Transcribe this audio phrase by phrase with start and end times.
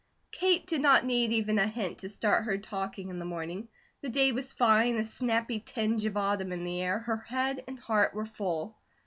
[0.31, 3.67] Kate did not need even a hint to start her talking in the morning.
[4.01, 7.77] The day was fine, a snappy tinge of autumn in the air, her head and
[7.77, 8.79] heart were full.